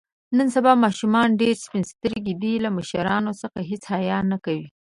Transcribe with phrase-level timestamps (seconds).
[0.37, 2.53] نن سبا ماشومان ډېر سپین سترګي دي.
[2.63, 4.67] له مشرانو څخه هېڅ حیا نه کوي.